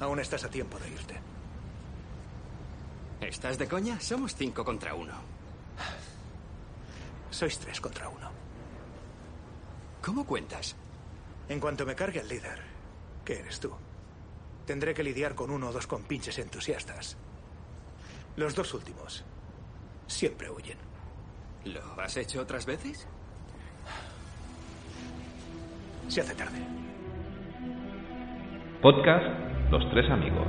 Aún 0.00 0.18
estás 0.18 0.44
a 0.44 0.50
tiempo 0.50 0.78
de 0.78 0.88
irte. 0.88 1.20
¿Estás 3.20 3.58
de 3.58 3.68
coña? 3.68 4.00
Somos 4.00 4.34
cinco 4.34 4.64
contra 4.64 4.94
uno. 4.94 5.12
Sois 7.30 7.58
tres 7.58 7.80
contra 7.80 8.08
uno. 8.08 8.30
¿Cómo 10.02 10.24
cuentas? 10.24 10.74
En 11.48 11.60
cuanto 11.60 11.84
me 11.84 11.94
cargue 11.94 12.20
el 12.20 12.28
líder, 12.28 12.60
que 13.24 13.40
eres 13.40 13.60
tú, 13.60 13.72
tendré 14.64 14.94
que 14.94 15.02
lidiar 15.02 15.34
con 15.34 15.50
uno 15.50 15.68
o 15.68 15.72
dos 15.72 15.86
compinches 15.86 16.38
entusiastas. 16.38 17.18
Los 18.36 18.54
dos 18.54 18.72
últimos 18.72 19.22
siempre 20.06 20.50
huyen. 20.50 20.78
¿Lo 21.64 22.00
has 22.00 22.16
hecho 22.16 22.40
otras 22.40 22.64
veces? 22.64 23.06
Se 26.08 26.22
hace 26.22 26.34
tarde. 26.34 26.66
Podcast 28.80 29.49
Los 29.70 29.88
Tres 29.88 30.10
Amigos. 30.10 30.48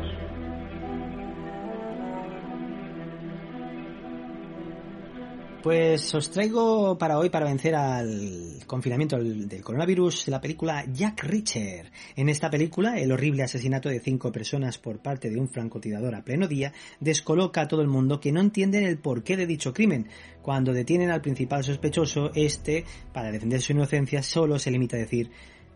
Pues 5.61 6.15
os 6.15 6.31
traigo 6.31 6.97
para 6.97 7.19
hoy, 7.19 7.29
para 7.29 7.45
vencer 7.45 7.75
al 7.75 8.63
confinamiento 8.65 9.19
del 9.19 9.61
coronavirus, 9.61 10.29
la 10.29 10.41
película 10.41 10.83
Jack 10.91 11.23
Reacher. 11.23 11.91
En 12.15 12.29
esta 12.29 12.49
película, 12.49 12.99
el 12.99 13.11
horrible 13.11 13.43
asesinato 13.43 13.89
de 13.89 13.99
cinco 13.99 14.31
personas 14.31 14.79
por 14.79 15.03
parte 15.03 15.29
de 15.29 15.39
un 15.39 15.49
francotirador 15.49 16.15
a 16.15 16.23
pleno 16.23 16.47
día 16.47 16.73
descoloca 16.99 17.61
a 17.61 17.67
todo 17.67 17.83
el 17.83 17.89
mundo 17.89 18.19
que 18.19 18.31
no 18.31 18.39
entienden 18.41 18.85
el 18.85 18.97
porqué 18.97 19.37
de 19.37 19.45
dicho 19.45 19.71
crimen. 19.71 20.07
Cuando 20.41 20.73
detienen 20.73 21.11
al 21.11 21.21
principal 21.21 21.63
sospechoso, 21.63 22.31
este, 22.33 22.85
para 23.13 23.31
defender 23.31 23.61
su 23.61 23.73
inocencia, 23.73 24.23
solo 24.23 24.57
se 24.57 24.71
limita 24.71 24.95
a 24.95 25.01
decir 25.01 25.29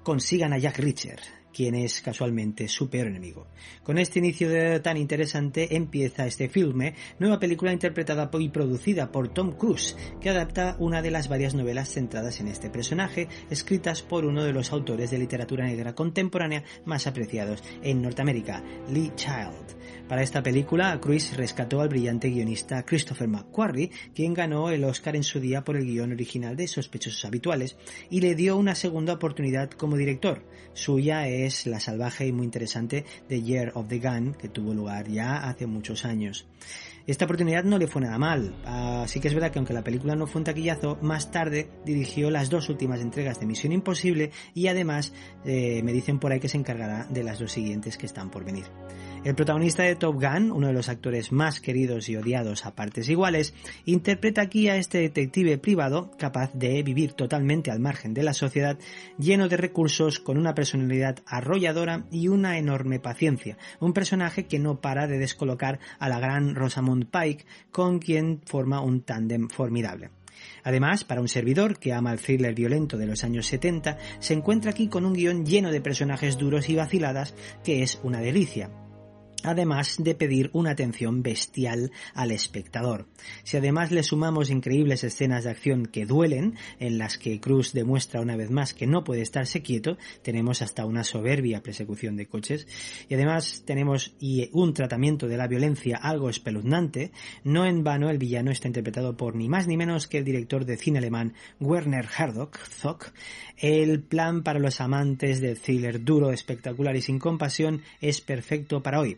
consigan 0.06 0.53
a 0.53 0.59
Jack 0.59 0.78
Reacher 0.78 1.20
quien 1.56 1.73
es 1.73 2.02
casualmente 2.02 2.67
su 2.67 2.89
peor 2.89 3.08
enemigo. 3.08 3.48
Con 3.81 3.98
este 3.98 4.20
inicio 4.20 4.81
tan 4.81 4.97
interesante 4.97 5.78
empieza 5.78 6.28
este 6.28 6.50
filme, 6.50 6.95
nueva 7.17 7.39
película 7.39 7.72
interpretada 7.72 8.30
y 8.38 8.50
producida 8.50 9.09
por 9.09 9.30
Tom 9.30 9.53
Cruise, 9.53 9.95
que 10.20 10.30
adapta 10.30 10.75
una 10.80 11.02
de 11.02 11.12
las 11.12 11.30
varias 11.30 11.56
novelas 11.56 11.94
centradas 11.94 12.42
en 12.42 12.50
este 12.50 12.70
personaje, 12.70 13.30
escritas 13.50 14.02
por 14.02 14.25
uno 14.25 14.44
de 14.44 14.52
los 14.52 14.73
autores 14.73 15.12
de 15.12 15.17
literatura 15.17 15.66
negra 15.66 15.95
contemporánea 15.95 16.66
más 16.84 17.08
apreciados 17.08 17.64
en 17.81 18.02
Norteamérica, 18.02 18.62
Lee 18.90 19.14
Child. 19.16 19.95
Para 20.08 20.22
esta 20.22 20.44
película, 20.44 21.00
Cruise 21.02 21.36
rescató 21.36 21.81
al 21.81 21.89
brillante 21.89 22.30
guionista 22.30 22.86
Christopher 22.86 23.28
McQuarrie, 23.28 23.89
quien 24.14 24.36
ganó 24.36 24.70
el 24.70 24.84
Oscar 24.84 25.16
en 25.16 25.23
su 25.23 25.39
día 25.39 25.64
por 25.64 25.78
el 25.78 25.86
guion 25.86 26.12
original 26.12 26.56
de 26.56 26.67
Sospechosos 26.67 27.25
Habituales, 27.25 27.75
y 28.12 28.22
le 28.22 28.36
dio 28.36 28.56
una 28.56 28.75
segunda 28.75 29.14
oportunidad 29.14 29.72
como 29.72 29.97
director. 29.97 30.44
Suya 30.73 31.28
es 31.28 31.66
la 31.66 31.80
salvaje 31.80 32.28
y 32.28 32.31
muy 32.31 32.45
interesante 32.45 33.03
The 33.28 33.42
Year 33.42 33.72
of 33.73 33.88
the 33.88 33.97
Gun, 33.97 34.36
que 34.36 34.47
tuvo 34.47 34.75
lugar 34.75 35.08
ya 35.08 35.38
hace 35.38 35.66
muchos 35.66 36.06
años. 36.06 36.45
Esta 37.08 37.25
oportunidad 37.25 37.64
no 37.64 37.78
le 37.78 37.86
fue 37.86 38.02
nada 38.02 38.17
mal, 38.17 38.56
así 38.66 39.19
que 39.19 39.28
es 39.28 39.34
verdad 39.36 39.52
que 39.52 39.59
aunque 39.59 39.73
la 39.73 39.84
película 39.84 40.16
no 40.16 40.25
fue 40.25 40.40
un 40.40 40.45
taquillazo, 40.45 40.97
más 41.02 41.30
tarde 41.30 41.69
dirigió 41.85 42.31
las 42.31 42.50
dos 42.50 42.68
últimas 42.69 43.00
entregas 43.00 43.40
de 43.40 43.46
Misión 43.46 43.74
Imposible 43.74 44.31
y 44.56 44.68
además 44.68 45.13
eh, 45.46 45.81
me 45.84 45.94
dicen 45.94 46.18
por 46.18 46.31
ahí 46.31 46.40
que 46.40 46.50
se 46.50 46.57
encargará 46.57 47.06
de 47.06 47.24
las 47.24 47.38
dos 47.38 47.51
siguientes 47.51 48.00
que 48.00 48.07
están 48.07 48.31
por 48.31 48.44
venir. 48.44 48.66
El 49.25 49.34
protagonista 49.34 49.81
de 49.81 49.96
Top 49.96 50.22
Gun, 50.22 50.52
uno 50.52 50.68
de 50.68 50.74
los 50.74 50.88
actores 50.88 51.31
más 51.31 51.59
queridos 51.59 52.09
y 52.09 52.16
odiados 52.16 52.68
a 52.68 52.75
partes 52.75 53.09
iguales, 53.09 53.56
interpreta 53.86 54.44
aquí 54.44 54.69
a 54.69 54.75
este 54.75 55.00
detective 55.00 55.58
privado 55.58 56.12
capaz 56.19 56.53
de 56.53 56.84
vivir 56.84 57.13
totalmente 57.13 57.72
al 57.72 57.80
margen 57.80 58.13
de 58.13 58.22
la 58.22 58.36
sociedad, 58.36 58.78
lleno 59.18 59.50
de 59.50 59.58
recursos, 59.58 60.19
con 60.19 60.38
una 60.38 60.53
personalidad 60.53 61.24
arrolladora 61.25 62.06
y 62.12 62.28
una 62.28 62.59
enorme 62.59 63.00
paciencia. 63.00 63.58
Un 63.80 63.94
personaje 63.94 64.46
que 64.46 64.59
no 64.59 64.80
para 64.80 65.08
de 65.08 65.18
descolocar 65.18 65.80
a 65.97 66.07
la 66.07 66.19
gran 66.19 66.53
Rosamund 66.53 67.07
Pike, 67.09 67.47
con 67.72 67.97
quien 67.97 68.42
forma 68.46 68.80
un 68.81 69.02
tándem 69.02 69.50
formidable. 69.50 70.12
Además, 70.63 71.03
para 71.03 71.22
un 71.22 71.30
servidor 71.30 71.80
que 71.80 71.94
ama 71.94 72.13
el 72.13 72.19
thriller 72.19 72.53
violento 72.53 72.96
de 72.96 73.07
los 73.07 73.24
años 73.24 73.47
70, 73.47 73.97
se 74.19 74.36
encuentra 74.36 74.69
aquí 74.69 74.88
con 74.88 75.03
un 75.03 75.13
guion 75.13 75.47
lleno 75.47 75.72
de 75.72 75.81
personajes 75.81 76.38
duros 76.38 76.69
y 76.69 76.75
vaciladas 76.75 77.34
que 77.63 77.81
es 77.81 78.00
una 78.03 78.22
delicia 78.22 78.69
además 79.45 79.95
de 80.00 80.16
pedir 80.16 80.50
una 80.53 80.72
atención 80.72 81.23
bestial 81.23 81.91
al 82.13 82.31
espectador. 82.31 83.07
Si 83.44 83.57
además 83.57 83.91
le 83.91 84.03
sumamos 84.03 84.50
increíbles 84.50 85.03
escenas 85.03 85.44
de 85.44 85.51
acción 85.51 85.85
que 85.85 86.06
duelen, 86.06 86.56
en 86.79 86.97
las 86.97 87.17
que 87.17 87.39
Cruz 87.39 87.73
demuestra 87.73 88.22
una 88.22 88.35
vez 88.35 88.50
más 88.51 88.73
que 88.73 88.88
no 88.88 89.03
puede 89.03 89.22
estarse 89.22 89.61
quieto, 89.61 89.97
tenemos 90.22 90.61
hasta 90.61 90.85
una 90.85 91.03
soberbia 91.03 91.61
persecución 91.61 92.16
de 92.16 92.28
coches, 92.28 92.67
y 93.09 93.13
además 93.13 93.63
tenemos 93.66 94.13
un 94.51 94.73
tratamiento 94.73 95.28
de 95.28 95.38
la 95.38 95.47
violencia 95.47 95.97
algo 95.97 96.29
espeluznante, 96.29 97.12
no 97.44 97.66
en 97.66 97.83
vano 97.83 98.09
el 98.09 98.17
villano 98.17 98.51
está 98.51 98.67
interpretado 98.67 99.16
por 99.17 99.35
ni 99.35 99.50
más 99.50 99.67
ni 99.67 99.77
menos 99.77 100.07
que 100.07 100.17
el 100.17 100.25
director 100.25 100.66
de 100.66 100.77
cine 100.77 101.00
alemán 101.00 101.33
Werner 101.59 102.07
Herzog, 102.17 102.57
Zock. 102.57 103.12
El 103.57 104.01
plan 104.01 104.44
para 104.44 104.59
los 104.59 104.81
amantes 104.81 105.39
del 105.41 105.59
thriller 105.59 106.03
duro, 106.03 106.31
espectacular 106.31 106.95
y 106.95 107.01
sin 107.01 107.19
compasión 107.19 107.81
es 108.01 108.22
perfecto 108.22 108.81
para 108.81 109.00
hoy. 109.00 109.17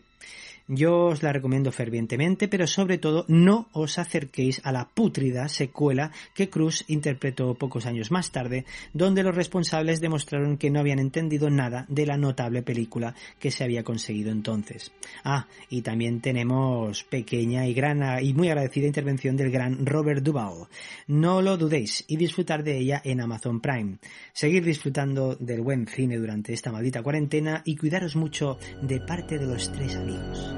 Yo 0.68 1.06
os 1.06 1.22
la 1.22 1.32
recomiendo 1.32 1.72
fervientemente, 1.72 2.46
pero 2.46 2.66
sobre 2.66 2.98
todo 2.98 3.24
no 3.26 3.68
os 3.72 3.98
acerquéis 3.98 4.60
a 4.64 4.70
la 4.70 4.86
pútrida 4.86 5.48
secuela 5.48 6.12
que 6.34 6.50
Cruz 6.50 6.84
interpretó 6.88 7.54
pocos 7.54 7.86
años 7.86 8.10
más 8.10 8.32
tarde, 8.32 8.66
donde 8.92 9.22
los 9.22 9.34
responsables 9.34 10.02
demostraron 10.02 10.58
que 10.58 10.68
no 10.68 10.80
habían 10.80 10.98
entendido 10.98 11.48
nada 11.48 11.86
de 11.88 12.04
la 12.04 12.18
notable 12.18 12.62
película 12.62 13.14
que 13.38 13.50
se 13.50 13.64
había 13.64 13.82
conseguido 13.82 14.30
entonces. 14.30 14.92
Ah, 15.24 15.46
y 15.70 15.80
también 15.80 16.20
tenemos 16.20 17.02
pequeña 17.04 17.66
y 17.66 17.72
gran 17.72 18.22
y 18.22 18.34
muy 18.34 18.48
agradecida 18.48 18.86
intervención 18.86 19.38
del 19.38 19.50
gran 19.50 19.86
Robert 19.86 20.22
Duvall. 20.22 20.68
No 21.06 21.40
lo 21.40 21.56
dudéis 21.56 22.04
y 22.08 22.16
disfrutar 22.16 22.62
de 22.62 22.76
ella 22.76 23.00
en 23.04 23.22
Amazon 23.22 23.60
Prime. 23.60 23.96
Seguir 24.34 24.64
disfrutando 24.64 25.34
del 25.34 25.62
buen 25.62 25.86
cine 25.86 26.18
durante 26.18 26.52
esta 26.52 26.70
maldita 26.70 27.02
cuarentena 27.02 27.62
y 27.64 27.76
cuidaros 27.76 28.16
mucho 28.16 28.58
de 28.82 29.00
parte 29.00 29.38
de 29.38 29.46
los 29.46 29.72
tres 29.72 29.96
amigos. 29.96 30.57